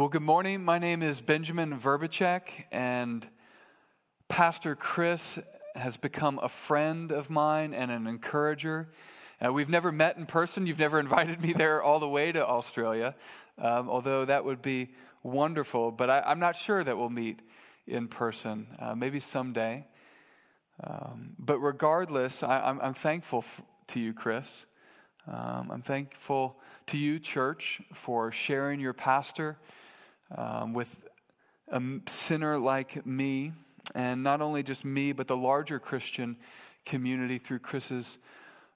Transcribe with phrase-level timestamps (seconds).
[0.00, 0.64] Well, good morning.
[0.64, 3.28] My name is Benjamin Vrbicek, and
[4.30, 5.38] Pastor Chris
[5.74, 8.88] has become a friend of mine and an encourager.
[9.44, 10.66] Uh, we've never met in person.
[10.66, 13.14] You've never invited me there all the way to Australia,
[13.58, 14.88] um, although that would be
[15.22, 15.90] wonderful.
[15.90, 17.40] But I, am not sure that we'll meet
[17.86, 18.68] in person.
[18.78, 19.86] Uh, maybe someday.
[20.82, 24.64] Um, but regardless, I, am thankful f- to you, Chris.
[25.28, 26.56] Um, I'm thankful
[26.86, 29.58] to you, church, for sharing your pastor
[30.36, 30.94] um, with
[31.68, 33.52] a sinner like me,
[33.94, 36.36] and not only just me, but the larger Christian
[36.84, 38.18] community through Chris's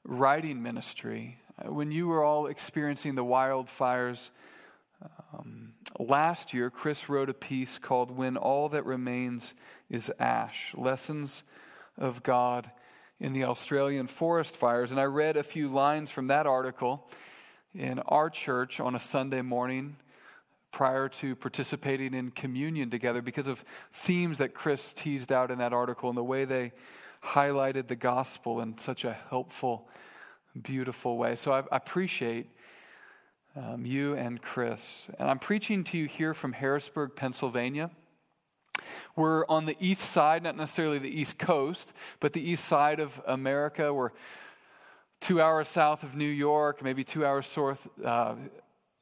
[0.05, 1.39] writing ministry.
[1.59, 4.31] Uh, when you were all experiencing the wildfires
[5.33, 9.55] um, last year, Chris wrote a piece called When All That Remains
[9.91, 11.43] is Ash Lessons
[11.99, 12.71] of God
[13.21, 14.91] in the Australian Forest Fires.
[14.91, 17.09] And I read a few lines from that article
[17.75, 19.97] in our church on a Sunday morning
[20.75, 25.73] prior to participating in communion together because of themes that Chris teased out in that
[25.73, 26.73] article and the way they
[27.23, 29.89] highlighted the gospel in such a helpful,
[30.61, 31.37] beautiful way.
[31.37, 32.49] So I, appreciate
[33.55, 35.07] um, you and Chris.
[35.17, 37.93] And I'm preaching to you here from Harrisburg, Pennsylvania.
[39.15, 43.23] We're on the east side, not necessarily the east coast, but the east side of
[43.29, 43.95] America.
[43.95, 44.11] We're
[45.21, 48.35] two hours south of New York, maybe two hours north, uh,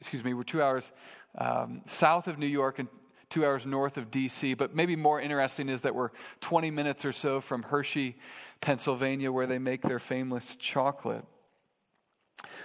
[0.02, 0.90] excuse me, we're two hours
[1.38, 2.88] um, south of New York and
[3.30, 4.54] two hours north of D.C.
[4.54, 8.16] But maybe more interesting is that we're 20 minutes or so from Hershey,
[8.60, 11.24] Pennsylvania, where they make their famous chocolate.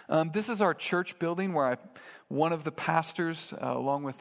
[0.10, 1.78] Um, this is our church building where I,
[2.28, 4.16] one of the pastors, uh, along with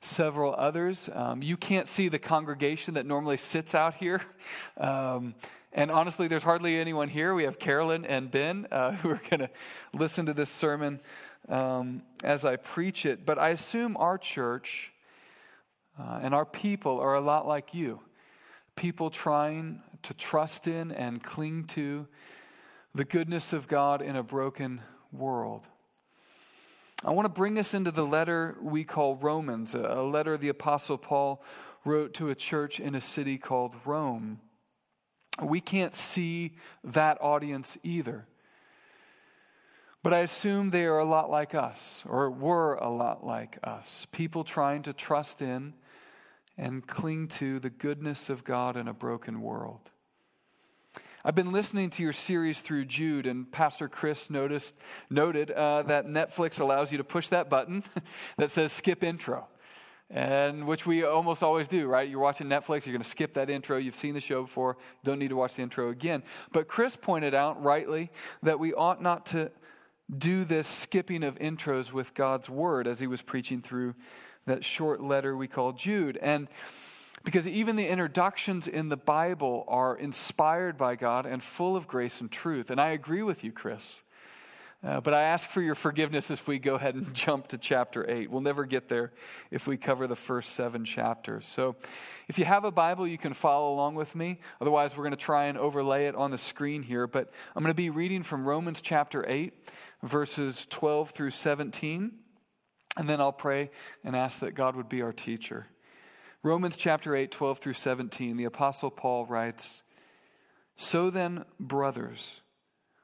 [0.00, 1.08] several others.
[1.12, 4.22] Um, you can't see the congregation that normally sits out here.
[4.78, 5.34] Um,
[5.76, 7.34] and honestly, there's hardly anyone here.
[7.34, 9.50] We have Carolyn and Ben uh, who are going to
[9.92, 11.00] listen to this sermon
[11.48, 13.24] um, as I preach it.
[13.24, 14.92] But I assume our church
[15.98, 18.00] uh, and our people are a lot like you
[18.76, 22.06] people trying to trust in and cling to
[22.94, 25.62] the goodness of God in a broken world.
[27.04, 30.98] I want to bring us into the letter we call Romans, a letter the Apostle
[30.98, 31.42] Paul
[31.84, 34.40] wrote to a church in a city called Rome.
[35.42, 38.26] We can't see that audience either.
[40.06, 44.06] But I assume they are a lot like us, or were a lot like us.
[44.12, 45.74] People trying to trust in
[46.56, 49.90] and cling to the goodness of God in a broken world.
[51.24, 54.76] I've been listening to your series through Jude, and Pastor Chris noticed,
[55.10, 57.82] noted uh, that Netflix allows you to push that button
[58.38, 59.48] that says skip intro
[60.08, 62.08] and which we almost always do, right?
[62.08, 63.76] You're watching Netflix, you're going to skip that intro.
[63.76, 66.22] You've seen the show before, don't need to watch the intro again.
[66.52, 68.12] But Chris pointed out rightly
[68.44, 69.50] that we ought not to
[70.14, 73.94] do this skipping of intros with God's word as he was preaching through
[74.46, 76.16] that short letter we call Jude.
[76.16, 76.48] And
[77.24, 82.20] because even the introductions in the Bible are inspired by God and full of grace
[82.20, 82.70] and truth.
[82.70, 84.04] And I agree with you, Chris.
[84.84, 88.08] Uh, but I ask for your forgiveness if we go ahead and jump to chapter
[88.08, 88.30] 8.
[88.30, 89.12] We'll never get there
[89.50, 91.48] if we cover the first seven chapters.
[91.48, 91.74] So
[92.28, 94.38] if you have a Bible, you can follow along with me.
[94.60, 97.08] Otherwise, we're going to try and overlay it on the screen here.
[97.08, 99.52] But I'm going to be reading from Romans chapter 8
[100.06, 102.12] verses 12 through 17.
[102.96, 103.70] And then I'll pray
[104.04, 105.66] and ask that God would be our teacher.
[106.42, 109.82] Romans chapter 8, 12 through 17, the Apostle Paul writes
[110.76, 112.40] So then, brothers,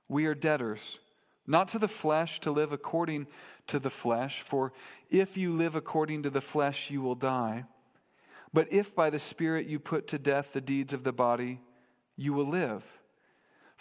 [0.09, 1.01] we are debtors,
[1.47, 3.27] not to the flesh to live according
[3.67, 4.73] to the flesh, for
[5.11, 7.65] if you live according to the flesh, you will die.
[8.53, 11.61] But if by the Spirit you put to death the deeds of the body,
[12.17, 12.85] you will live.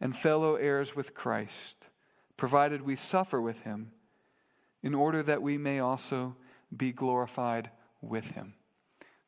[0.00, 1.88] and fellow heirs with Christ,
[2.36, 3.92] provided we suffer with him,
[4.82, 6.36] in order that we may also
[6.74, 7.70] be glorified
[8.00, 8.54] with him.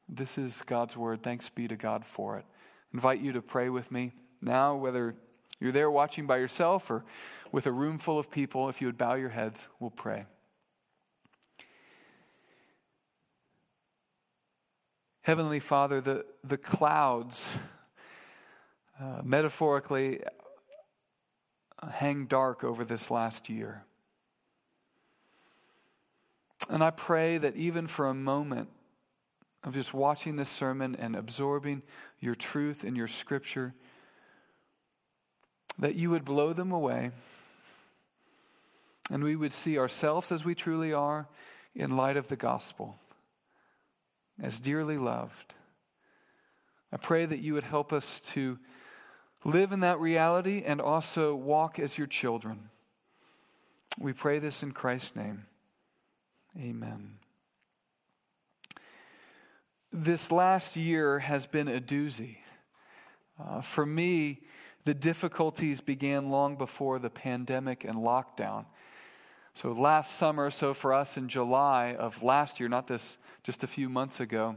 [0.08, 1.22] This is God's word.
[1.22, 2.44] Thanks be to God for it.
[2.48, 5.14] I invite you to pray with me now, whether
[5.60, 7.04] you're there watching by yourself or
[7.52, 8.68] with a room full of people.
[8.68, 10.24] If you would bow your heads, we'll pray.
[15.22, 17.46] Heavenly Father, the, the clouds,
[19.00, 20.20] uh, metaphorically,
[21.90, 23.84] hang dark over this last year.
[26.68, 28.68] And I pray that even for a moment,
[29.64, 31.82] of just watching this sermon and absorbing
[32.18, 33.74] your truth and your scripture,
[35.78, 37.10] that you would blow them away
[39.10, 41.28] and we would see ourselves as we truly are
[41.74, 42.96] in light of the gospel,
[44.42, 45.54] as dearly loved.
[46.92, 48.58] I pray that you would help us to
[49.44, 52.70] live in that reality and also walk as your children.
[53.98, 55.46] We pray this in Christ's name.
[56.58, 57.14] Amen.
[59.92, 62.36] This last year has been a doozy.
[63.38, 64.40] Uh, for me,
[64.84, 68.66] the difficulties began long before the pandemic and lockdown.
[69.54, 73.66] So, last summer, so for us in July of last year, not this just a
[73.66, 74.56] few months ago,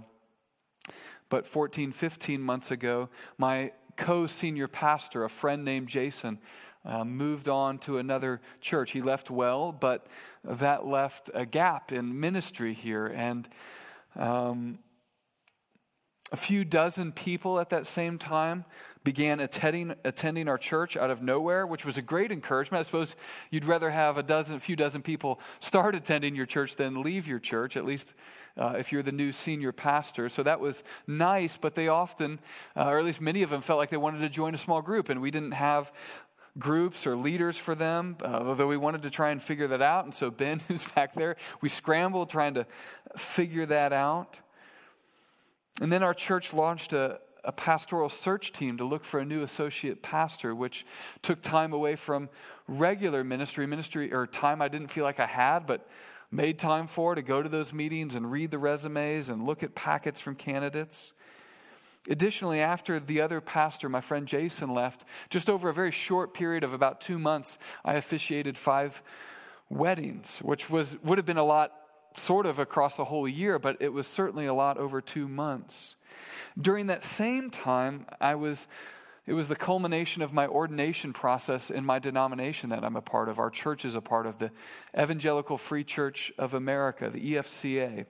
[1.30, 6.40] but 14, 15 months ago, my co senior pastor, a friend named Jason,
[6.86, 8.92] uh, moved on to another church.
[8.92, 10.08] He left well, but
[10.44, 13.08] that left a gap in ministry here.
[13.08, 13.50] And
[14.16, 14.80] um,
[16.32, 18.66] a few dozen people at that same time
[19.04, 22.80] began attending, attending our church out of nowhere, which was a great encouragement.
[22.80, 23.16] I suppose
[23.52, 27.28] you'd rather have a dozen, a few dozen people start attending your church than leave
[27.28, 28.16] your church, at least
[28.58, 30.30] uh, if you're the new senior pastor.
[30.30, 32.40] So that was nice, but they often,
[32.76, 34.82] uh, or at least many of them, felt like they wanted to join a small
[34.82, 35.92] group, and we didn't have
[36.58, 40.06] groups or leaders for them, uh, although we wanted to try and figure that out.
[40.06, 42.66] And so Ben, who's back there, we scrambled trying to
[43.18, 44.38] figure that out.
[45.82, 49.44] And then our church launched a, a pastoral search team to look for a new
[49.44, 50.86] associate pastor, which
[51.22, 52.30] took time away from
[52.68, 55.88] regular ministry, ministry or time I didn't feel like I had, but
[56.32, 59.76] made time for to go to those meetings and read the resumes and look at
[59.76, 61.14] packets from candidates.
[62.10, 66.64] Additionally, after the other pastor, my friend Jason, left, just over a very short period
[66.64, 69.02] of about two months, I officiated five
[69.70, 71.72] weddings, which was, would have been a lot
[72.16, 75.96] sort of across a whole year, but it was certainly a lot over two months.
[76.60, 78.68] During that same time, I was
[79.28, 83.28] it was the culmination of my ordination process in my denomination that I'm a part
[83.28, 83.40] of.
[83.40, 84.52] Our church is a part of the
[84.98, 88.06] Evangelical Free Church of America, the EFCA,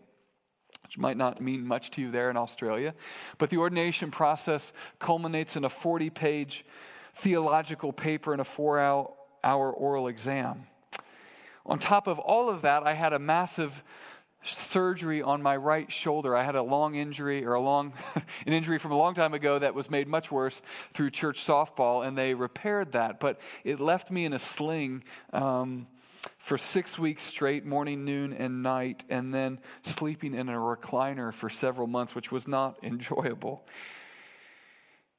[0.84, 2.94] which might not mean much to you there in Australia.
[3.38, 6.66] But the ordination process culminates in a 40 page
[7.16, 10.68] theological paper and a four hour oral exam.
[11.66, 13.84] On top of all of that, I had a massive
[14.54, 16.36] surgery on my right shoulder.
[16.36, 17.94] I had a long injury or a long
[18.46, 20.62] an injury from a long time ago that was made much worse
[20.94, 23.20] through church softball, and they repaired that.
[23.20, 25.04] But it left me in a sling.
[25.34, 25.88] Um,
[26.40, 31.50] for six weeks straight, morning, noon, and night, and then sleeping in a recliner for
[31.50, 33.66] several months, which was not enjoyable.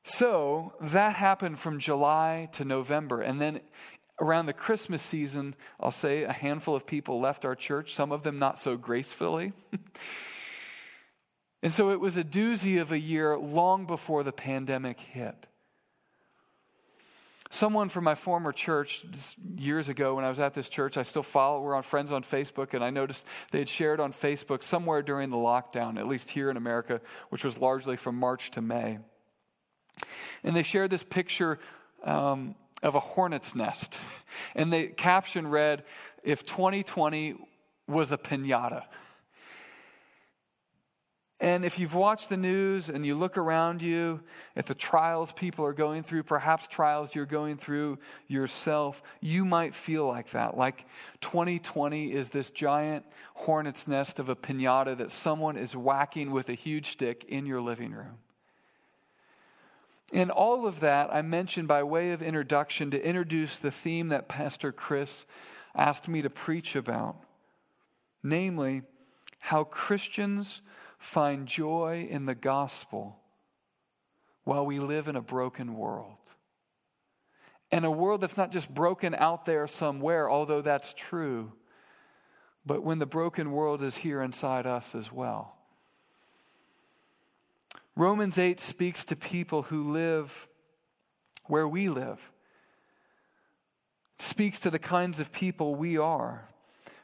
[0.04, 3.22] So that happened from July to November.
[3.22, 3.60] And then
[4.20, 8.22] around the Christmas season, I'll say a handful of people left our church, some of
[8.22, 9.52] them not so gracefully.
[11.62, 15.46] and so it was a doozy of a year long before the pandemic hit.
[17.50, 19.06] Someone from my former church
[19.56, 22.24] years ago when I was at this church, I still follow, we're on friends on
[22.24, 26.30] Facebook, and I noticed they had shared on Facebook somewhere during the lockdown, at least
[26.30, 28.98] here in America, which was largely from March to May.
[30.42, 31.60] And they shared this picture
[32.02, 33.98] um, of a hornet's nest.
[34.54, 35.84] And the caption read,
[36.22, 37.36] If 2020
[37.86, 38.84] was a pinata.
[41.38, 44.20] And if you've watched the news and you look around you
[44.56, 49.74] at the trials people are going through, perhaps trials you're going through yourself, you might
[49.74, 50.56] feel like that.
[50.56, 50.86] Like
[51.20, 56.54] 2020 is this giant hornet's nest of a pinata that someone is whacking with a
[56.54, 58.16] huge stick in your living room.
[60.12, 64.28] And all of that I mentioned by way of introduction to introduce the theme that
[64.28, 65.26] Pastor Chris
[65.74, 67.16] asked me to preach about
[68.26, 68.82] namely,
[69.38, 70.60] how Christians
[70.98, 73.18] find joy in the gospel
[74.44, 76.16] while we live in a broken world.
[77.70, 81.52] And a world that's not just broken out there somewhere, although that's true,
[82.64, 85.55] but when the broken world is here inside us as well.
[87.96, 90.48] Romans 8 speaks to people who live
[91.46, 92.20] where we live,
[94.18, 96.48] speaks to the kinds of people we are.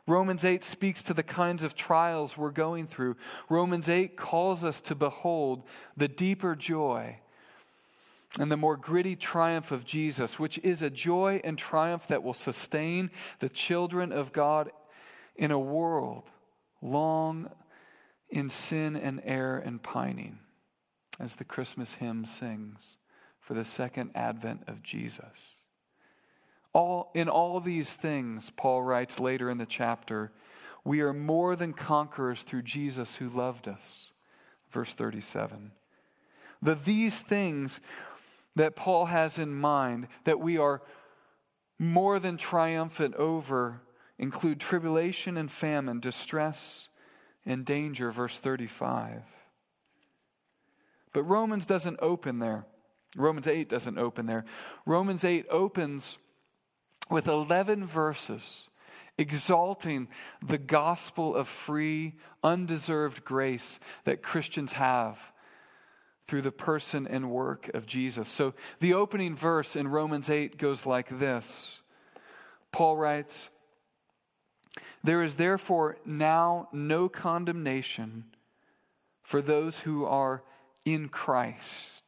[0.06, 3.16] Romans 8 speaks to the kinds of trials we're going through.
[3.49, 5.62] Romans 8 calls us to behold
[5.96, 7.18] the deeper joy
[8.38, 12.34] and the more gritty triumph of Jesus, which is a joy and triumph that will
[12.34, 14.70] sustain the children of God
[15.37, 16.25] in a world
[16.82, 17.50] long
[18.28, 20.38] in sin and error and pining
[21.22, 22.96] as the Christmas hymn sings,
[23.40, 25.54] for the second advent of Jesus.
[26.72, 30.32] All, in all these things, Paul writes later in the chapter,
[30.84, 34.10] we are more than conquerors through Jesus who loved us.
[34.70, 35.70] verse 37.
[36.60, 37.80] The these things
[38.56, 40.82] that Paul has in mind that we are
[41.78, 43.80] more than triumphant over
[44.18, 46.88] include tribulation and famine, distress
[47.44, 49.22] and danger, verse 35.
[51.12, 52.66] But Romans doesn't open there.
[53.16, 54.45] Romans 8 doesn't open there.
[54.87, 56.19] Romans 8 opens
[57.11, 58.69] with 11 verses
[59.19, 60.09] exalting
[60.45, 65.19] the gospel of free, undeserved grace that Christians have
[66.26, 68.28] through the person and work of Jesus.
[68.28, 71.81] So the opening verse in Romans 8 goes like this
[72.71, 73.50] Paul writes,
[75.04, 78.25] There is therefore now no condemnation
[79.23, 80.42] for those who are
[80.84, 82.02] in Christ.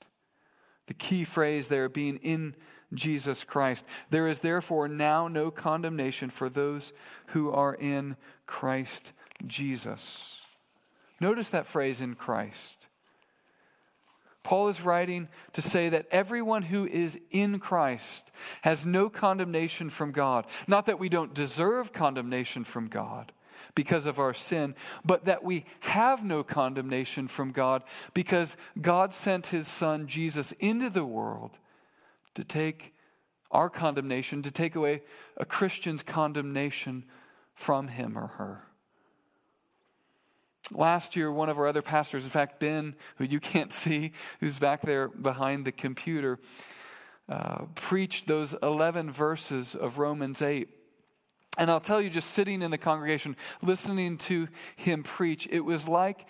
[0.86, 2.54] The key phrase there being in
[2.92, 3.84] Jesus Christ.
[4.10, 6.92] There is therefore now no condemnation for those
[7.28, 8.16] who are in
[8.46, 9.12] Christ
[9.46, 10.36] Jesus.
[11.20, 12.86] Notice that phrase in Christ.
[14.42, 20.12] Paul is writing to say that everyone who is in Christ has no condemnation from
[20.12, 20.46] God.
[20.66, 23.32] Not that we don't deserve condemnation from God
[23.74, 29.48] because of our sin, but that we have no condemnation from God because God sent
[29.48, 31.58] his Son Jesus into the world
[32.34, 32.94] to take
[33.50, 35.02] our condemnation, to take away
[35.36, 37.04] a Christian's condemnation
[37.54, 38.64] from him or her.
[40.72, 44.58] Last year, one of our other pastors, in fact, Ben, who you can't see, who's
[44.58, 46.38] back there behind the computer,
[47.28, 50.68] uh, preached those 11 verses of Romans 8.
[51.56, 55.86] And I'll tell you, just sitting in the congregation, listening to him preach, it was
[55.86, 56.26] like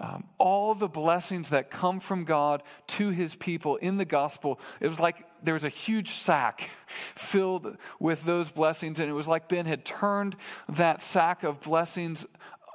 [0.00, 4.60] um, all the blessings that come from God to his people in the gospel.
[4.80, 6.70] It was like there was a huge sack
[7.16, 10.36] filled with those blessings, and it was like Ben had turned
[10.68, 12.26] that sack of blessings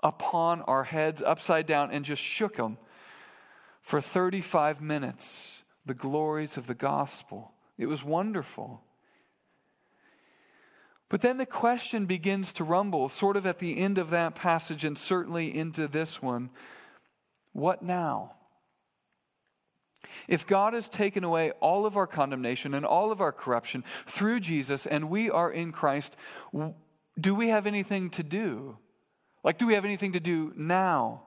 [0.01, 2.77] upon our heads upside down and just shook them
[3.81, 5.63] for 35 minutes.
[5.85, 7.51] The glories of the gospel.
[7.77, 8.81] It was wonderful.
[11.13, 14.83] But then the question begins to rumble, sort of at the end of that passage
[14.83, 16.49] and certainly into this one
[17.51, 18.33] what now?
[20.27, 24.39] If God has taken away all of our condemnation and all of our corruption through
[24.39, 26.15] Jesus and we are in Christ,
[27.21, 28.79] do we have anything to do?
[29.43, 31.25] Like, do we have anything to do now?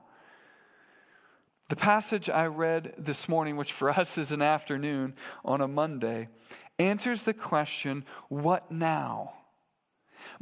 [1.69, 5.15] The passage I read this morning, which for us is an afternoon
[5.45, 6.27] on a Monday,
[6.77, 9.36] answers the question what now?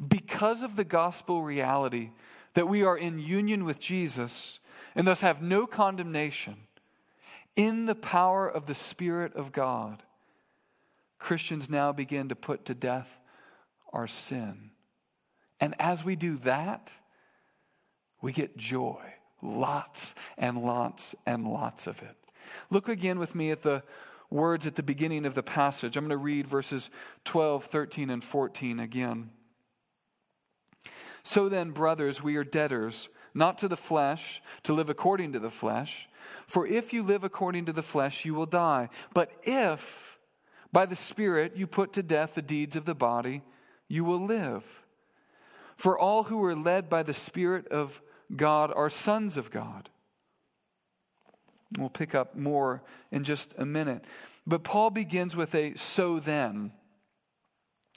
[0.07, 2.11] Because of the gospel reality
[2.53, 4.59] that we are in union with Jesus
[4.95, 6.55] and thus have no condemnation,
[7.55, 10.03] in the power of the Spirit of God,
[11.19, 13.09] Christians now begin to put to death
[13.93, 14.71] our sin.
[15.59, 16.91] And as we do that,
[18.21, 19.01] we get joy.
[19.41, 22.15] Lots and lots and lots of it.
[22.69, 23.83] Look again with me at the
[24.29, 25.95] words at the beginning of the passage.
[25.95, 26.89] I'm going to read verses
[27.25, 29.29] 12, 13, and 14 again.
[31.25, 35.49] So then, brothers, we are debtors, not to the flesh, to live according to the
[35.49, 36.07] flesh.
[36.45, 38.89] For if you live according to the flesh, you will die.
[39.11, 40.19] But if
[40.71, 43.41] by the Spirit you put to death the deeds of the body,
[43.87, 44.63] you will live.
[45.75, 48.03] For all who are led by the Spirit of
[48.35, 49.89] God are sons of God.
[51.75, 54.05] We'll pick up more in just a minute.
[54.45, 56.71] But Paul begins with a so then.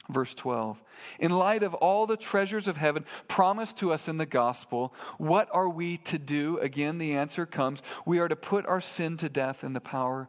[0.08, 0.82] Verse 12.
[1.18, 5.48] In light of all the treasures of heaven promised to us in the gospel, what
[5.52, 6.58] are we to do?
[6.58, 10.28] Again, the answer comes we are to put our sin to death in the power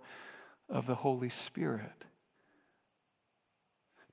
[0.69, 2.05] of the Holy Spirit.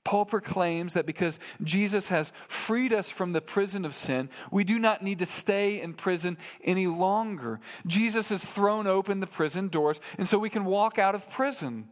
[0.04, 4.78] Paul proclaims that because Jesus has freed us from the prison of sin, we do
[4.78, 7.58] not need to stay in prison any longer.
[7.88, 11.88] Jesus has thrown open the prison doors, and so we can walk out of prison.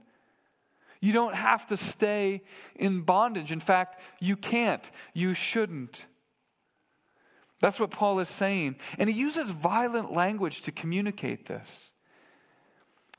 [1.05, 2.41] You don't have to stay
[2.77, 3.53] in bondage.
[3.53, 4.91] In fact, you can't.
[5.13, 6.07] You shouldn't.
[7.61, 8.77] That's what Paul is saying.
[8.99, 11.93] And he uses violent language to communicate this.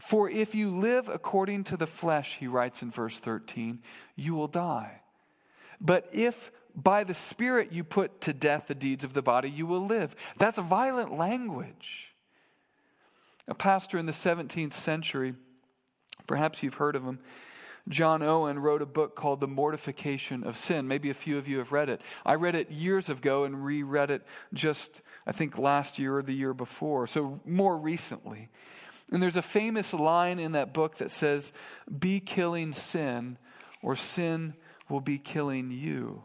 [0.02, 3.84] For if you live according to the flesh, he writes in verse 13,
[4.16, 5.02] you will die.
[5.80, 9.68] But if by the Spirit you put to death the deeds of the body, you
[9.68, 10.16] will live.
[10.40, 12.16] That's violent language.
[13.48, 15.36] A pastor in the 17th century,
[16.26, 17.20] perhaps you've heard of him,
[17.88, 20.88] John Owen wrote a book called The Mortification of Sin.
[20.88, 22.02] Maybe a few of you have read it.
[22.26, 24.24] I read it years ago and reread it
[24.54, 28.50] just, I think, last year or the year before, so more recently.
[29.12, 31.54] And there's a famous line in that book that says,
[32.00, 33.38] Be killing sin,
[33.84, 34.56] or sin
[34.90, 36.24] will be killing you.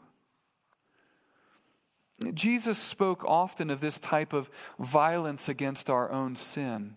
[2.35, 6.97] Jesus spoke often of this type of violence against our own sin.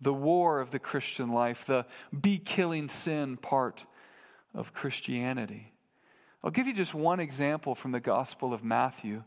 [0.00, 1.86] The war of the Christian life, the
[2.18, 3.84] be killing sin part
[4.54, 5.72] of Christianity.
[6.42, 9.22] I'll give you just one example from the Gospel of Matthew.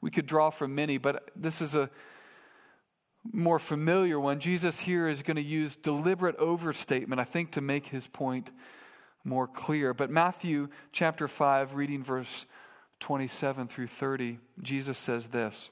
[0.00, 1.90] We could draw from many, but this is a
[3.32, 4.40] more familiar one.
[4.40, 8.50] Jesus here is going to use deliberate overstatement, I think, to make his point
[9.24, 9.94] more clear.
[9.94, 12.46] But Matthew chapter 5, reading verse
[13.00, 15.68] 27 through 30, Jesus says this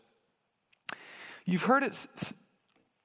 [1.44, 2.06] You've heard it,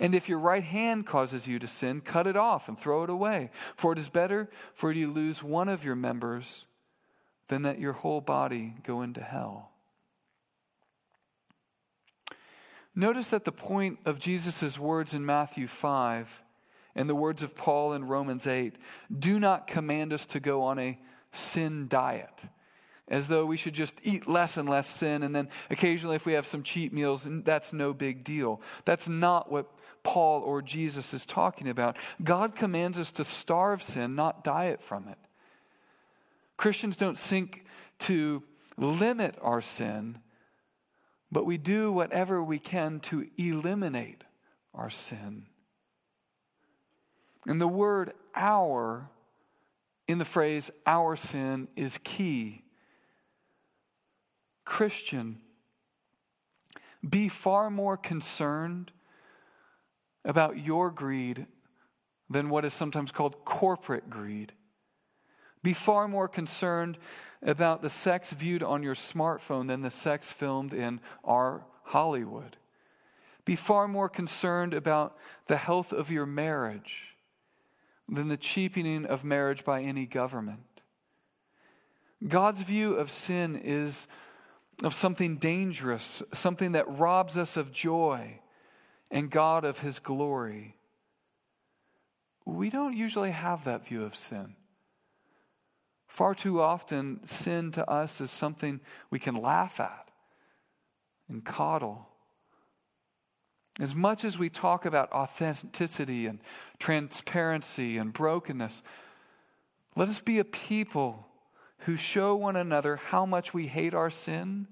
[0.00, 3.10] And if your right hand causes you to sin, cut it off and throw it
[3.10, 3.50] away.
[3.76, 6.64] For it is better for you to lose one of your members
[7.48, 9.70] than that your whole body go into hell.
[12.94, 16.28] Notice that the point of Jesus' words in Matthew 5
[16.94, 18.76] and the words of Paul in Romans 8
[19.16, 20.98] do not command us to go on a
[21.30, 22.42] sin diet,
[23.06, 26.32] as though we should just eat less and less sin, and then occasionally, if we
[26.32, 28.60] have some cheat meals, that's no big deal.
[28.84, 29.70] That's not what
[30.02, 31.96] Paul or Jesus is talking about.
[32.22, 35.18] God commands us to starve sin, not diet from it.
[36.56, 37.64] Christians don't seek
[38.00, 38.42] to
[38.76, 40.18] limit our sin,
[41.32, 44.24] but we do whatever we can to eliminate
[44.74, 45.46] our sin.
[47.46, 49.08] And the word our
[50.06, 52.62] in the phrase our sin is key.
[54.64, 55.38] Christian,
[57.08, 58.90] be far more concerned
[60.24, 61.46] about your greed
[62.28, 64.52] than what is sometimes called corporate greed.
[65.62, 66.98] Be far more concerned
[67.42, 72.56] about the sex viewed on your smartphone than the sex filmed in our Hollywood.
[73.44, 77.16] Be far more concerned about the health of your marriage
[78.08, 80.60] than the cheapening of marriage by any government.
[82.26, 84.06] God's view of sin is
[84.82, 88.40] of something dangerous, something that robs us of joy
[89.10, 90.76] and God of his glory.
[92.44, 94.54] We don't usually have that view of sin.
[96.06, 100.10] Far too often, sin to us is something we can laugh at
[101.28, 102.08] and coddle.
[103.78, 106.40] As much as we talk about authenticity and
[106.78, 108.82] transparency and brokenness,
[109.96, 111.26] let us be a people
[111.84, 114.66] who show one another how much we hate our sin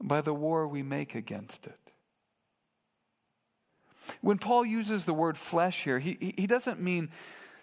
[0.00, 1.81] by the war we make against it.
[4.20, 7.10] When Paul uses the word flesh here, he, he doesn't mean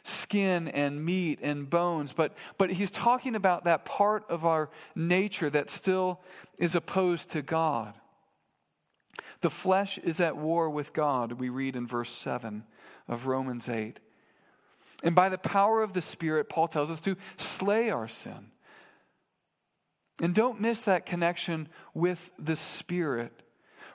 [0.04, 5.49] skin and meat and bones, but, but he's talking about that part of our nature
[5.49, 6.21] that still
[6.58, 7.93] is opposed to God.
[9.41, 12.63] The flesh is at war with God, we read in verse 7
[13.08, 13.99] of Romans 8.
[15.04, 18.52] And by the power of the Spirit, Paul tells us to slay our sin.
[20.21, 23.32] And don't miss that connection with the Spirit.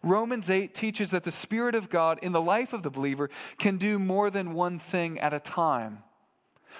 [0.04, 3.78] Romans 8 teaches that the Spirit of God in the life of the believer can
[3.78, 6.02] do more than one thing at a time.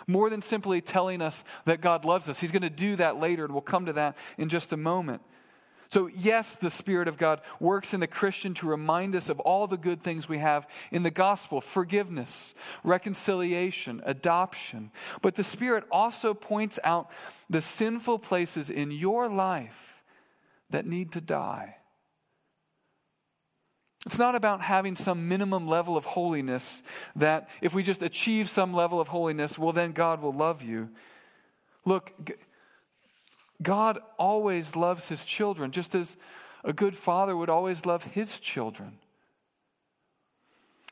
[0.07, 2.41] More than simply telling us that God loves us.
[2.41, 5.23] He's going to do that later, and we'll come to that in just a moment.
[5.91, 9.67] So, yes, the Spirit of God works in the Christian to remind us of all
[9.67, 14.91] the good things we have in the gospel forgiveness, reconciliation, adoption.
[15.23, 17.11] But the Spirit also points out
[17.49, 20.03] the sinful places in your life
[20.71, 21.77] that need to die.
[24.07, 26.83] It's not about having some minimum level of holiness
[27.17, 30.91] that if we just achieve some level of holiness, well, then God will love you.
[31.87, 32.13] Look,
[33.63, 36.17] God always loves his children, just as
[36.65, 38.99] a good father would always love his children.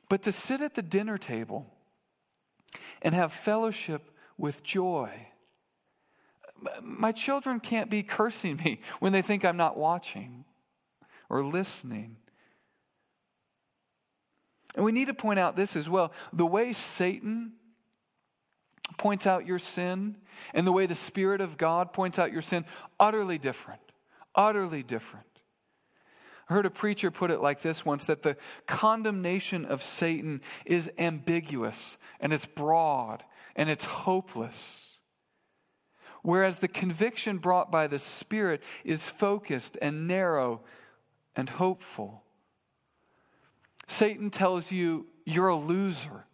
[0.08, 1.66] But to sit at the dinner table
[3.02, 5.10] and have fellowship with joy,
[6.80, 10.44] my children can't be cursing me when they think I'm not watching
[11.28, 12.16] or listening.
[14.74, 16.12] And we need to point out this as well.
[16.32, 17.52] The way Satan
[18.96, 20.16] points out your sin
[20.54, 22.64] and the way the Spirit of God points out your sin,
[22.98, 23.80] utterly different.
[24.34, 25.26] Utterly different.
[26.48, 30.90] I heard a preacher put it like this once that the condemnation of Satan is
[30.98, 33.22] ambiguous and it's broad
[33.56, 34.96] and it's hopeless.
[36.22, 40.62] Whereas the conviction brought by the Spirit is focused and narrow
[41.34, 42.21] and hopeful.
[43.86, 46.24] Satan tells you you're a loser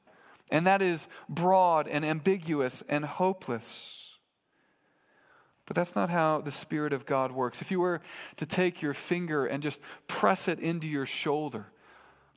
[0.50, 4.04] And that is broad and ambiguous and hopeless.
[5.66, 7.60] But that's not how the Spirit of God works.
[7.60, 8.00] If you were
[8.36, 11.66] to take your finger and just press it into your shoulder,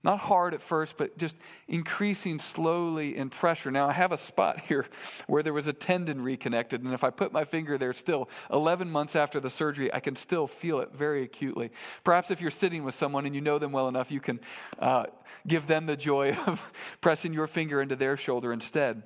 [0.04, 1.36] not hard at first, but just
[1.68, 3.70] increasing slowly in pressure.
[3.70, 4.88] Now, I have a spot here
[5.28, 8.90] where there was a tendon reconnected, and if I put my finger there still, 11
[8.90, 11.72] months after the surgery, I can still feel it very acutely.
[12.04, 14.40] Perhaps if you're sitting with someone and you know them well enough, you can
[14.80, 15.06] uh,
[15.48, 16.62] give them the joy of
[17.02, 19.04] pressing your finger into their shoulder instead.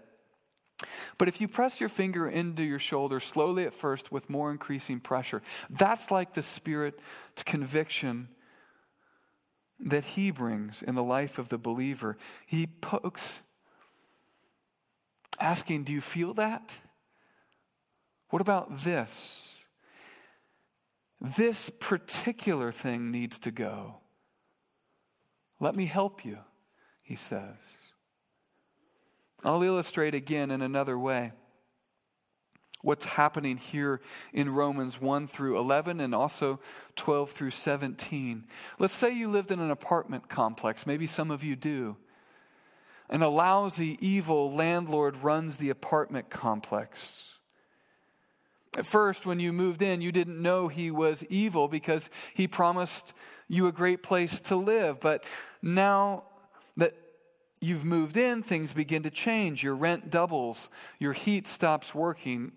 [1.17, 4.99] But if you press your finger into your shoulder slowly at first with more increasing
[4.99, 7.01] pressure, that's like the Spirit's
[7.45, 8.27] conviction
[9.79, 12.17] that he brings in the life of the believer.
[12.45, 13.41] He pokes,
[15.39, 16.69] asking, Do you feel that?
[18.29, 19.49] What about this?
[21.21, 23.95] This particular thing needs to go.
[25.59, 26.39] Let me help you,
[27.01, 27.55] he says.
[29.43, 31.31] I'll illustrate again in another way
[32.85, 33.99] what's happening here
[34.31, 36.59] in Romans 1 through 11 and also
[36.95, 38.43] 12 through 17.
[38.77, 41.97] Let's say you lived in an apartment complex, maybe some of you do,
[43.09, 47.23] and a lousy, evil landlord runs the apartment complex.
[48.77, 53.13] At first, when you moved in, you didn't know he was evil because he promised
[53.47, 54.99] you a great place to live.
[54.99, 55.23] But
[55.61, 56.25] now
[56.77, 56.93] that
[57.61, 59.63] you've moved in, things begin to change.
[59.63, 60.69] Your rent doubles,
[60.99, 62.51] your heat stops working,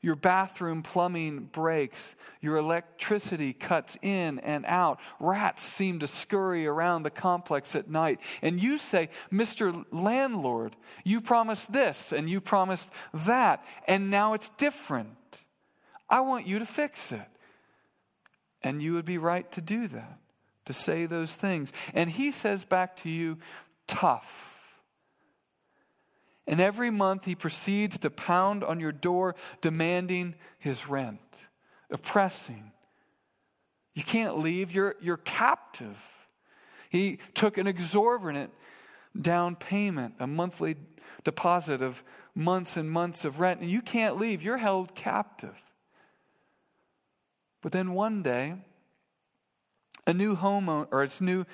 [0.00, 2.14] your bathroom plumbing breaks.
[2.40, 5.00] Your electricity cuts in and out.
[5.18, 8.20] Rats seem to scurry around the complex at night.
[8.40, 9.84] And you say, Mr.
[9.90, 15.08] Landlord, you promised this and you promised that, and now it's different.
[16.08, 17.28] I want you to fix it.
[18.62, 20.18] And you would be right to do that,
[20.66, 21.72] to say those things.
[21.94, 23.38] And he says back to you,
[23.86, 24.47] tough
[26.48, 31.20] and every month he proceeds to pound on your door, demanding his rent,
[31.90, 32.72] oppressing.
[33.94, 35.98] You can't leave, you're, you're captive.
[36.88, 38.50] He took an exorbitant
[39.20, 40.76] down payment, a monthly
[41.22, 42.02] deposit of
[42.34, 44.42] months and months of rent, and you can't leave.
[44.42, 45.54] You're held captive.
[47.60, 48.54] But then one day,
[50.06, 51.44] a new homeowner or its new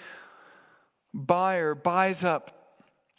[1.12, 2.63] buyer buys up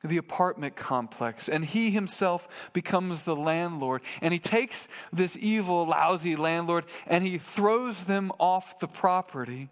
[0.05, 4.01] the apartment complex, and he himself becomes the landlord.
[4.21, 9.69] And he takes this evil, lousy landlord and he throws them off the property.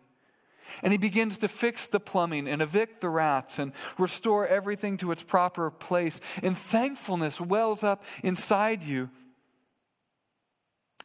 [0.81, 5.11] And he begins to fix the plumbing and evict the rats and restore everything to
[5.11, 6.19] its proper place.
[6.41, 9.09] And thankfulness wells up inside you.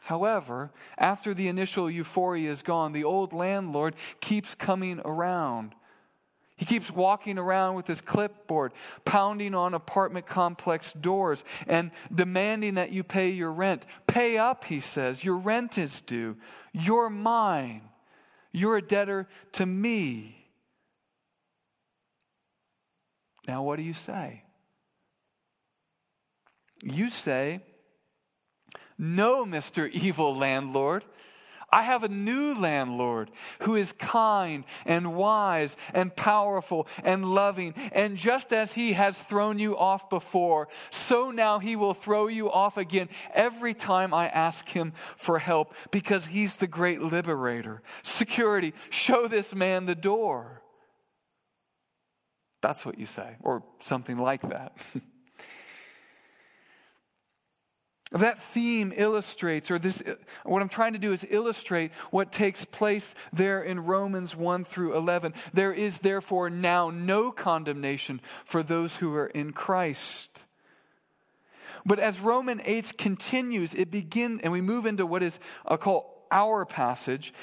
[0.02, 5.74] However, after the initial euphoria is gone, the old landlord keeps coming around.
[6.58, 8.72] He keeps walking around with his clipboard,
[9.04, 13.86] pounding on apartment complex doors and demanding that you pay your rent.
[14.08, 15.22] Pay up, he says.
[15.22, 16.36] Your rent is due.
[16.72, 17.82] You're mine.
[18.50, 20.48] You're a debtor to me.
[23.46, 24.42] Now, what do you say?
[26.82, 27.60] You say,
[28.98, 29.88] No, Mr.
[29.88, 31.04] Evil Landlord.
[31.70, 37.74] I have a new landlord who is kind and wise and powerful and loving.
[37.92, 42.50] And just as he has thrown you off before, so now he will throw you
[42.50, 47.82] off again every time I ask him for help because he's the great liberator.
[48.02, 50.62] Security, show this man the door.
[52.62, 54.76] That's what you say, or something like that.
[58.10, 60.02] That theme illustrates, or this,
[60.44, 64.96] what I'm trying to do is illustrate what takes place there in Romans 1 through
[64.96, 65.34] 11.
[65.52, 70.42] There is therefore now no condemnation for those who are in Christ.
[71.84, 76.26] But as Roman 8 continues, it begins, and we move into what is I'll call
[76.30, 77.34] our passage,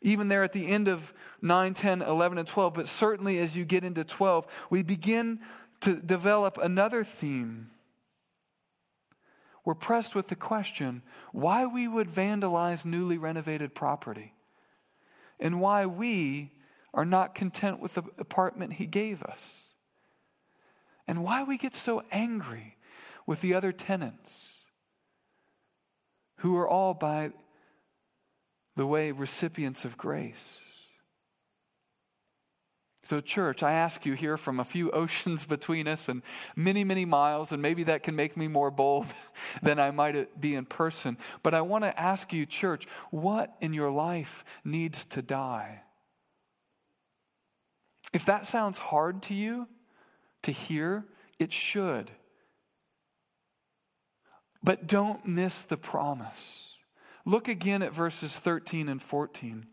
[0.00, 2.74] even there at the end of 9, 10, 11, and 12.
[2.74, 5.40] But certainly as you get into 12, we begin
[5.80, 7.70] to develop another theme
[9.66, 11.02] we're pressed with the question
[11.32, 14.32] why we would vandalize newly renovated property
[15.40, 16.52] and why we
[16.94, 19.42] are not content with the apartment he gave us
[21.08, 22.76] and why we get so angry
[23.26, 24.44] with the other tenants
[26.36, 27.32] who are all by
[28.76, 30.58] the way recipients of grace
[33.06, 36.22] so, church, I ask you here from a few oceans between us and
[36.56, 39.06] many, many miles, and maybe that can make me more bold
[39.62, 41.16] than I might be in person.
[41.44, 45.82] But I want to ask you, church, what in your life needs to die?
[48.12, 49.68] If that sounds hard to you
[50.42, 51.04] to hear,
[51.38, 52.10] it should.
[54.64, 56.74] But don't miss the promise.
[57.24, 59.68] Look again at verses 13 and 14.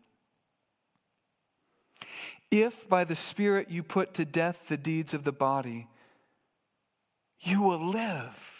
[2.51, 5.87] If by the Spirit you put to death the deeds of the body,
[7.39, 8.51] you will live.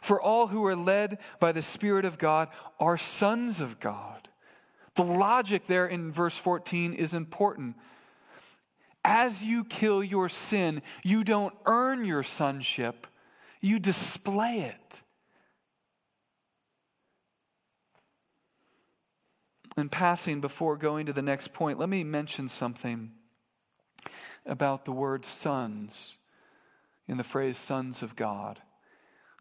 [0.00, 2.48] For all who are led by the Spirit of God
[2.78, 4.28] are sons of God.
[4.94, 7.76] The logic there in verse 14 is important.
[9.04, 13.06] As you kill your sin, you don't earn your sonship,
[13.60, 15.02] you display it.
[19.76, 23.10] In passing, before going to the next point, let me mention something
[24.46, 26.14] about the word sons
[27.08, 28.60] in the phrase sons of God.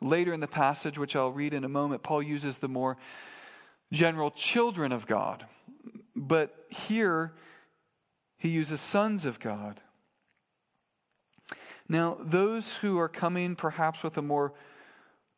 [0.02, 2.98] Later in the passage, which I'll read in a moment, Paul uses the more
[3.92, 5.46] general children of God.
[6.16, 7.34] But here,
[8.38, 9.82] he uses sons of God.
[11.88, 14.54] Now, those who are coming perhaps with a more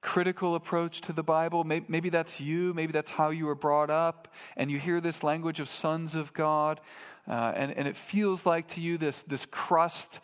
[0.06, 4.28] critical approach to the Bible, maybe, that's you, maybe that's how you were brought up,
[4.56, 6.80] and you hear this language of sons of God,
[7.28, 10.20] uh, and, and it feels like to you this, this crust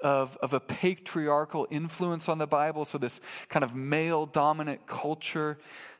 [0.00, 5.58] of, of a patriarchal influence on the Bible, so this kind of male dominant culture.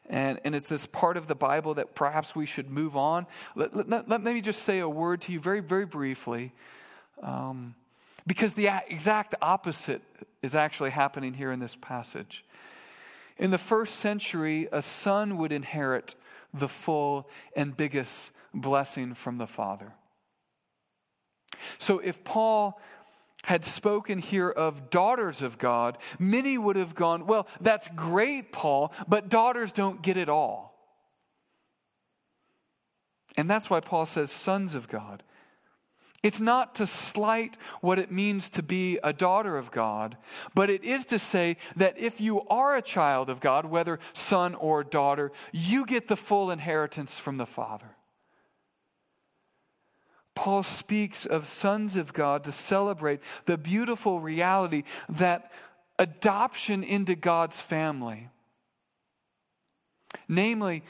[0.08, 3.26] And, and it's this part of the Bible that perhaps we should move on.
[3.56, 6.52] Let, let, let me just say a word to you very, very briefly.
[7.20, 7.74] Um,
[8.26, 10.02] because the exact opposite
[10.40, 12.44] is actually happening here in this passage.
[13.36, 16.14] In the first century, a son would inherit
[16.52, 19.92] the full and biggest blessing from the Father.
[21.78, 22.80] So if Paul
[23.44, 28.92] had spoken here of daughters of God, many would have gone, Well, that's great, Paul,
[29.06, 30.74] but daughters don't get it all.
[33.36, 35.22] And that's why Paul says sons of God.
[36.24, 40.16] It's not to slight what it means to be a daughter of God,
[40.54, 44.54] but it is to say that if you are a child of God, whether son
[44.54, 47.94] or daughter, you get the full inheritance from the Father.
[50.34, 55.52] Paul speaks of sons of God to celebrate the beautiful reality that
[55.98, 58.30] adoption into God's family,
[60.26, 60.84] namely,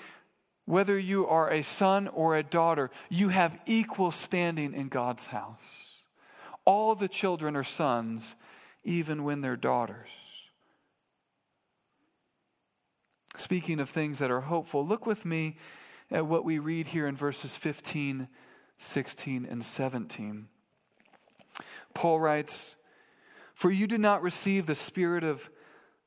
[0.67, 5.61] whether you are a son or a daughter, you have equal standing in God's house.
[6.65, 8.37] All the children are sons,
[8.83, 10.09] even when they're daughters.
[13.37, 15.57] Speaking of things that are hopeful, look with me
[16.11, 18.29] at what we read here in verses 15
[18.77, 20.49] 16, and 17.
[21.95, 22.75] Paul writes,
[23.55, 25.49] For you did not receive the spirit of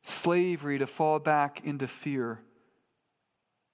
[0.04, 2.42] slavery to fall back into fear,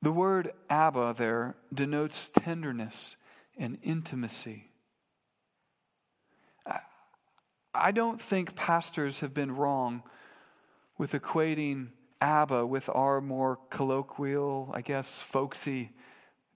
[0.00, 3.16] The word Abba there denotes tenderness
[3.56, 4.70] and intimacy.
[7.74, 10.02] I don't think pastors have been wrong
[10.96, 11.88] with equating
[12.20, 15.90] Abba with our more colloquial, I guess, folksy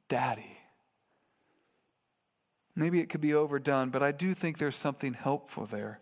[0.09, 0.59] daddy.
[2.75, 6.01] Maybe it could be overdone, but I do think there's something helpful there.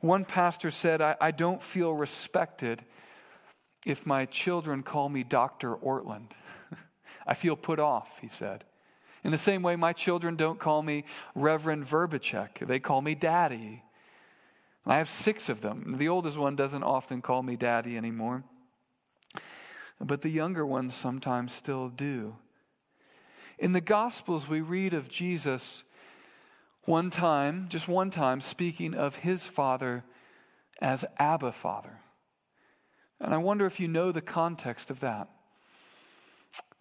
[0.00, 2.84] One pastor said, I, I don't feel respected
[3.84, 5.76] if my children call me Dr.
[5.76, 6.30] Ortlund.
[7.26, 8.64] I feel put off, he said.
[9.24, 13.82] In the same way, my children don't call me Reverend Vrbicek, they call me Daddy.
[14.86, 15.96] I have six of them.
[15.98, 18.44] The oldest one doesn't often call me Daddy anymore,
[20.00, 22.36] but the younger ones sometimes still do.
[23.58, 25.84] In the Gospels, we read of Jesus
[26.84, 30.04] one time, just one time, speaking of his Father
[30.80, 31.98] as Abba Father.
[33.20, 35.28] And I wonder if you know the context of that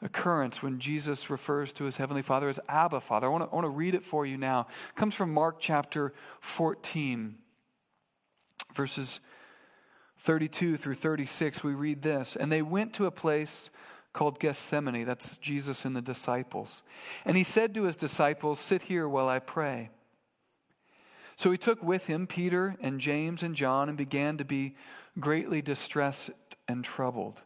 [0.02, 3.28] occurrence when Jesus refers to his Heavenly Father as Abba Father.
[3.28, 4.67] I want to, I want to read it for you now.
[4.89, 7.36] It comes from Mark chapter 14,
[8.76, 9.19] verses
[10.19, 11.63] 32 through 36.
[11.63, 13.69] We read this And they went to a place
[14.13, 15.06] called Gethsemane.
[15.06, 16.84] That's Jesus and the disciples.
[17.26, 19.89] And he said to his disciples, Sit here while I pray.
[21.36, 24.76] So he took with him Peter and James and John and began to be
[25.19, 26.32] greatly distressed
[26.67, 27.41] and troubled.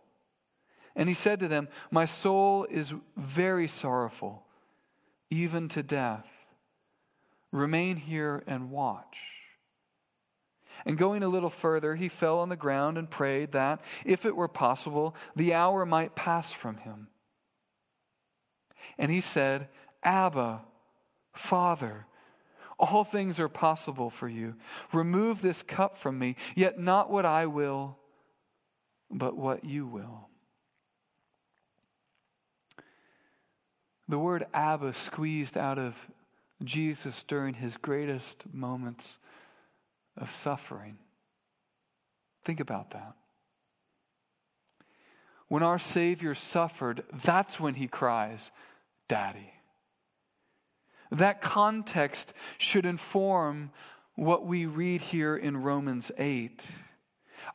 [0.96, 4.44] And he said to them, My soul is very sorrowful,
[5.30, 6.28] even to death.
[7.52, 9.18] Remain here and watch.
[10.86, 14.36] And going a little further, he fell on the ground and prayed that, if it
[14.36, 17.08] were possible, the hour might pass from him.
[18.98, 19.70] And he said,
[20.04, 20.62] Abba,
[21.34, 22.08] Father,
[22.82, 24.56] all things are possible for you.
[24.92, 27.98] Remove this cup from me, yet not what I will,
[29.10, 30.28] but what you will.
[34.10, 35.96] The word Abba squeezed out of
[36.64, 39.18] Jesus during his greatest moments
[40.18, 40.98] of suffering.
[42.44, 43.14] Think about that.
[45.48, 48.52] When our Savior suffered, that's when he cries,
[49.08, 49.54] Daddy.
[51.12, 53.72] That context should inform
[54.16, 56.66] what we read here in Romans 8.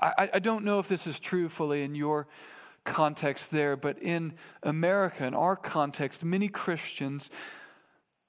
[0.01, 2.27] I, I, don't know if this is true fully in your
[2.85, 7.31] context there, but in America, in our context, many Christians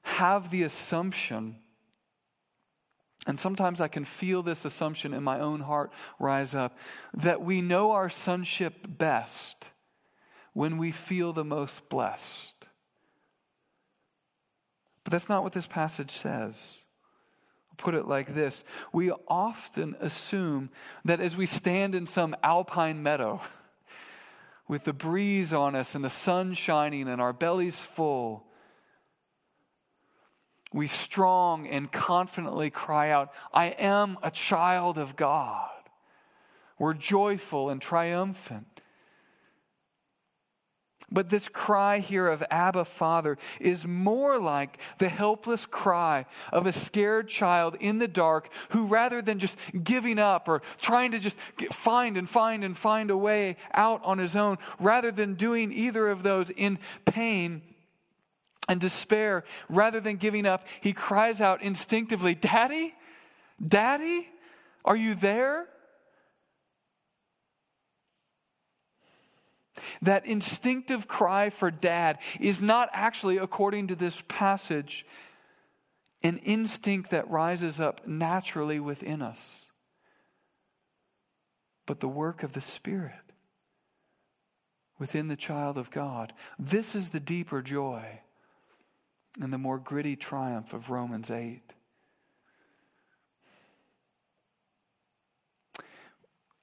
[0.04, 1.58] have the assumption,
[3.26, 6.78] and sometimes I can feel this assumption in my own heart rise up,
[7.14, 9.70] that we know our sonship best
[10.54, 12.57] when we feel the most blessed.
[15.08, 16.58] But that's not what this passage says.
[17.72, 20.70] I'll put it like this We often assume
[21.06, 23.40] that as we stand in some alpine meadow
[24.68, 28.48] with the breeze on us and the sun shining and our bellies full,
[30.74, 35.70] we strong and confidently cry out, I am a child of God.
[36.78, 38.77] We're joyful and triumphant.
[41.10, 46.74] But this cry here of Abba, Father, is more like the helpless cry of a
[46.74, 51.38] scared child in the dark who, rather than just giving up or trying to just
[51.72, 56.10] find and find and find a way out on his own, rather than doing either
[56.10, 57.62] of those in pain,
[58.68, 62.94] and despair, rather than giving up, he cries out instinctively, Daddy?
[63.66, 64.28] Daddy?
[64.84, 65.68] Are you there?
[70.02, 75.06] That instinctive cry for dad is not actually, according to this passage,
[76.24, 79.64] an instinct that rises up naturally within us,
[81.86, 83.14] but the work of the Spirit
[85.00, 86.34] within the child of God.
[86.58, 88.22] This is the deeper joy
[89.40, 91.62] and the more gritty triumph of Romans 8.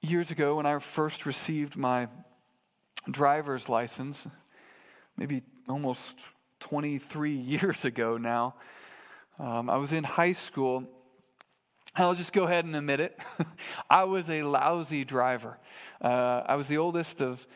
[0.01, 2.07] Years ago, when I first received my
[3.09, 4.27] driver's license,
[5.17, 6.13] maybe almost
[6.61, 8.55] 23 years ago now.
[9.39, 10.83] Um, I was in high school.
[11.97, 13.17] And I'll just go ahead and admit it.
[13.89, 15.57] I was a lousy driver.
[16.01, 17.47] Uh, I was the oldest of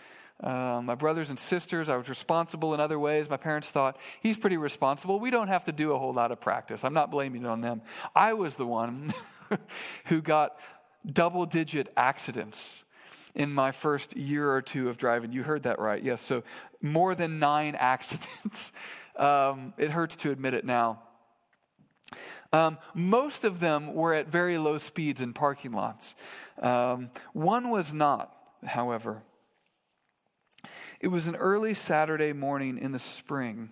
[0.41, 1.89] uh, my brothers and sisters.
[1.89, 3.29] I was responsible in other ways.
[3.29, 5.19] My parents thought, he's pretty responsible.
[5.19, 6.85] We don't have to do a whole lot of practice.
[6.85, 7.81] I'm not blaming it on them.
[8.15, 9.13] I was the one
[10.05, 10.57] who got
[11.05, 12.85] double digit accidents
[13.35, 15.31] in my first year or two of driving.
[15.31, 16.01] You heard that right.
[16.01, 16.21] Yes.
[16.21, 16.43] So
[16.81, 18.71] more than nine accidents.
[19.15, 21.01] Um, it hurts to admit it now.
[22.51, 26.15] Um, most of them were at very low speeds in parking lots.
[26.59, 29.21] Um, one was not, however.
[30.99, 33.69] It was an early Saturday morning in the spring,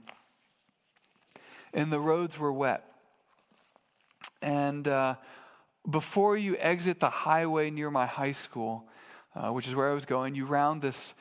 [1.74, 2.86] and the roads were wet.
[4.41, 5.15] And uh,
[5.89, 8.87] before you exit the highway near my high school,
[9.38, 11.13] uh, which is where I was going, you round this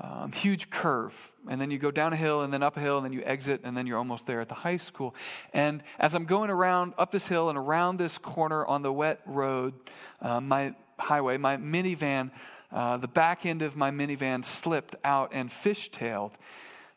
[0.00, 1.14] um, huge curve.
[1.48, 3.22] And then you go down a hill and then up a hill and then you
[3.24, 5.14] exit and then you're almost there at the high school.
[5.52, 9.20] And as I'm going around up this hill and around this corner on the wet
[9.26, 9.74] road,
[10.20, 12.30] uh, my highway, my minivan,
[12.72, 16.32] uh, the back end of my minivan slipped out and fishtailed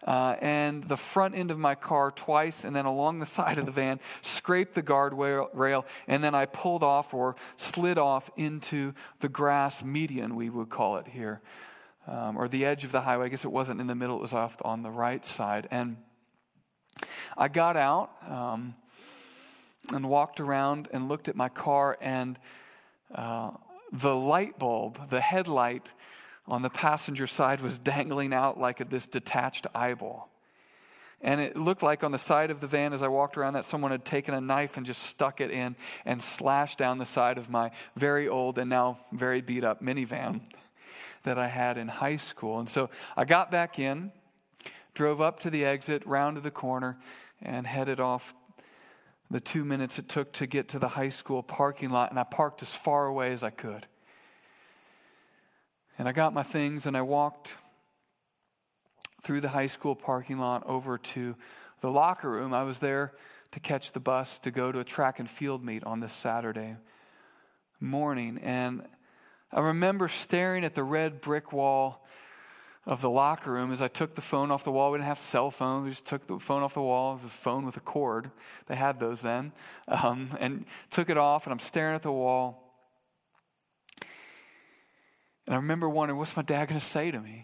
[0.05, 3.65] uh, and the front end of my car twice, and then along the side of
[3.65, 8.93] the van, scraped the guardrail, rail, and then I pulled off or slid off into
[9.19, 11.41] the grass median, we would call it here,
[12.07, 13.25] um, or the edge of the highway.
[13.25, 15.67] I guess it wasn't in the middle, it was off on the right side.
[15.71, 15.97] And
[17.37, 18.75] I got out um,
[19.93, 22.39] and walked around and looked at my car, and
[23.13, 23.51] uh,
[23.91, 25.89] the light bulb, the headlight,
[26.49, 30.29] on the passenger side was dangling out like a, this detached eyeball.
[31.21, 33.65] And it looked like on the side of the van as I walked around that
[33.65, 35.75] someone had taken a knife and just stuck it in
[36.05, 40.41] and slashed down the side of my very old and now very beat up minivan
[41.23, 42.59] that I had in high school.
[42.59, 44.13] And so I got back in,
[44.93, 46.97] drove up to the exit, rounded the corner,
[47.41, 48.33] and headed off
[49.29, 52.11] the two minutes it took to get to the high school parking lot.
[52.11, 53.87] And I parked as far away as I could.
[55.99, 57.55] And I got my things and I walked
[59.21, 61.35] through the high school parking lot over to
[61.81, 62.53] the locker room.
[62.53, 63.11] I was there
[63.51, 66.77] to catch the bus to go to a track and field meet on this Saturday.
[67.81, 68.39] morning.
[68.41, 68.83] And
[69.51, 72.05] I remember staring at the red brick wall
[72.85, 74.91] of the locker room as I took the phone off the wall.
[74.91, 75.83] We didn't have cell phones.
[75.83, 77.15] We just took the phone off the wall.
[77.15, 78.31] It was a phone with a cord.
[78.67, 79.51] They had those then.
[79.89, 82.68] Um, and took it off, and I'm staring at the wall.
[85.49, 87.41] And I remember wondering, what's my dad going to say to me?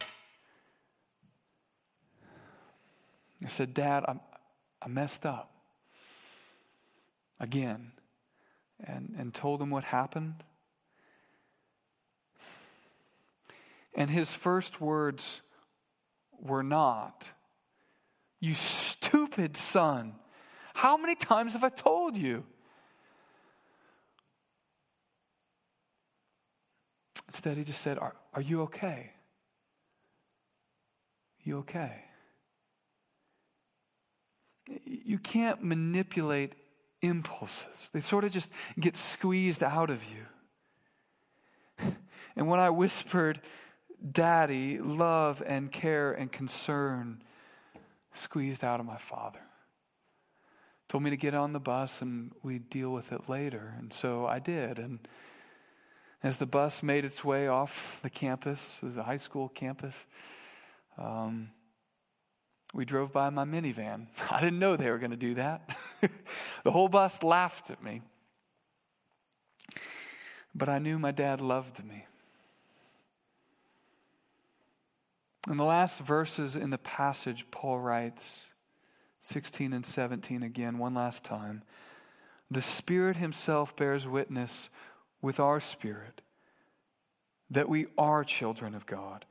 [3.44, 4.20] I said, Dad, I'm,
[4.80, 5.52] I messed up
[7.40, 7.94] again.
[8.86, 10.44] And, and told him what happened.
[13.96, 15.42] And his first words
[16.40, 17.26] were not,
[18.40, 20.14] You stupid son,
[20.76, 22.44] how many times have I told you?
[27.36, 29.12] Instead, he just said, Are, are you okay?
[31.44, 32.06] You okay?
[34.86, 36.54] You can't manipulate
[37.02, 41.92] impulses, they sort of just get squeezed out of you.
[42.38, 43.42] And when I whispered,
[44.12, 47.22] Daddy, love and care and concern,
[48.14, 49.40] squeezed out of my father.
[50.88, 53.76] Told me to get on the bus and we'd deal with it later.
[53.78, 54.80] And so I did.
[54.80, 55.00] And
[56.26, 59.94] as the bus made its way off the campus, the high school campus,
[60.98, 61.52] um,
[62.74, 64.08] we drove by my minivan.
[64.32, 65.70] I didn't know they were going to do that.
[66.64, 68.02] the whole bus laughed at me.
[70.56, 72.08] But I knew my dad loved me.
[75.48, 78.46] In the last verses in the passage, Paul writes,
[79.22, 81.62] 16 and 17 again, one last time.
[82.50, 84.70] The Spirit Himself bears witness
[85.22, 86.22] with our spirit
[87.50, 89.26] that we are children of God.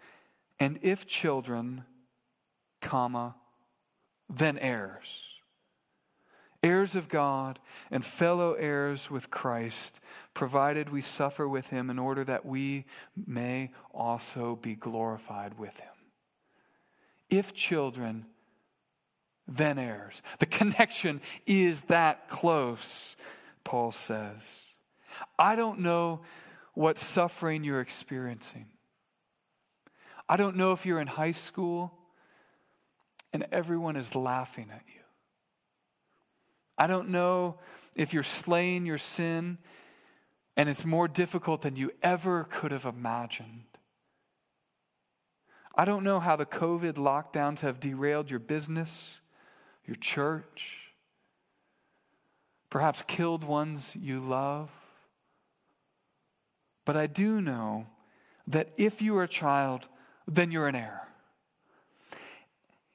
[0.60, 1.84] And if children,
[2.80, 3.34] comma,
[4.28, 5.22] then heirs.
[6.62, 7.58] Heirs of God
[7.90, 10.00] and fellow heirs with Christ,
[10.32, 12.86] provided we suffer with him in order that we
[13.26, 15.92] may also be glorified with him.
[17.28, 18.24] If children,
[19.46, 20.22] then heirs.
[20.38, 23.16] The connection is that close,
[23.64, 24.73] Paul says.
[25.38, 26.20] I don't know
[26.74, 28.66] what suffering you're experiencing.
[30.28, 31.92] I don't know if you're in high school
[33.32, 35.02] and everyone is laughing at you.
[36.76, 37.58] I don't know
[37.94, 39.58] if you're slaying your sin
[40.56, 43.64] and it's more difficult than you ever could have imagined.
[45.74, 49.20] I don't know how the COVID lockdowns have derailed your business,
[49.84, 50.92] your church,
[52.70, 54.70] perhaps killed ones you love.
[56.84, 57.86] But I do know
[58.46, 59.88] that if you are a child,
[60.26, 61.08] then you're an heir.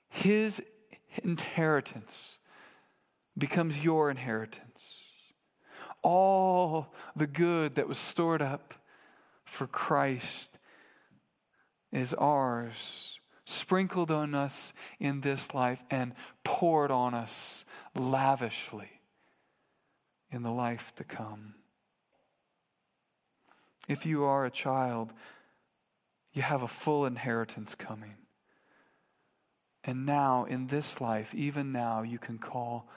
[0.09, 0.61] His
[1.23, 2.37] inheritance
[3.37, 4.97] becomes your inheritance.
[6.01, 8.73] All the good that was stored up
[9.45, 10.59] for Christ
[11.91, 16.13] is ours, sprinkled on us in this life and
[16.43, 17.65] poured on us
[17.95, 19.01] lavishly
[20.31, 21.55] in the life to come.
[23.89, 25.11] If you are a child,
[26.31, 28.15] you have a full inheritance coming.
[29.83, 32.87] And now, in this life, even now, you can call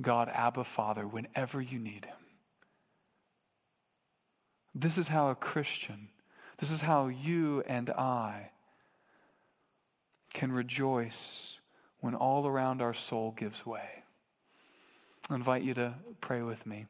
[0.00, 2.14] God Abba Father whenever you need Him.
[4.74, 6.08] This is how a Christian,
[6.58, 8.50] this is how you and I
[10.32, 11.58] can rejoice
[12.00, 14.04] when all around our soul gives way.
[15.28, 16.86] I invite you to pray with me.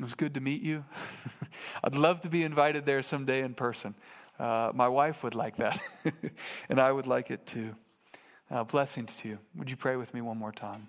[0.00, 0.82] It was good to meet you.
[1.84, 3.94] I'd love to be invited there someday in person.
[4.38, 5.78] Uh, my wife would like that,
[6.70, 7.74] and I would like it too.
[8.50, 9.38] Uh, blessings to you.
[9.56, 10.88] Would you pray with me one more time?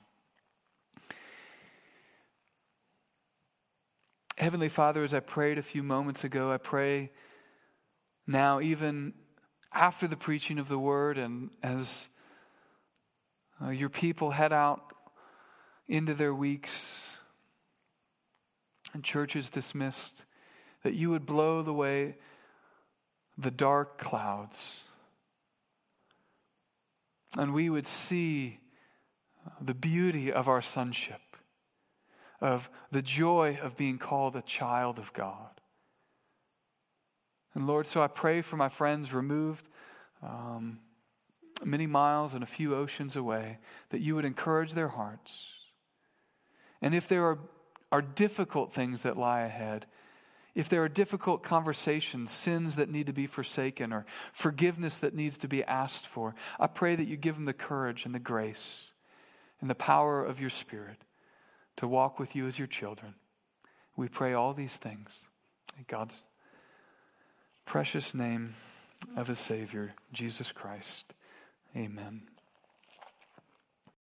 [4.38, 7.12] Heavenly Father, as I prayed a few moments ago, I pray
[8.26, 9.14] now, even
[9.74, 12.08] after the preaching of the word, and as
[13.62, 14.94] uh, your people head out
[15.90, 17.18] into their weeks,
[18.94, 20.26] and churches dismissed,
[20.84, 22.16] that you would blow the way
[23.38, 24.82] the dark clouds.
[27.38, 28.60] And we would see
[29.60, 31.22] the beauty of our sonship,
[32.42, 35.62] of the joy of being called a child of God.
[37.54, 39.68] And Lord, so I pray for my friends removed
[40.24, 40.80] um,
[41.64, 45.32] many miles and a few oceans away, that you would encourage their hearts.
[46.82, 47.40] And if there are
[47.92, 49.86] are difficult things that lie ahead,
[50.54, 55.38] if there are difficult conversations, sins that need to be forsaken, or forgiveness that needs
[55.40, 58.92] to be asked for, I pray that you give them the courage and the grace
[59.62, 60.98] and the power of your Spirit
[61.78, 63.16] to walk with you as your children.
[63.96, 65.28] We pray all these things
[65.78, 66.24] in God's
[67.66, 68.56] precious name
[69.16, 71.14] of his Savior, Jesus Christ.
[71.76, 72.24] Amen.